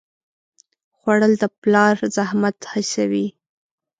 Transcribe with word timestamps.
خوړل 0.97 1.33
د 1.41 1.43
پلار 1.61 1.95
زحمت 2.15 2.57
حسوي 2.71 3.27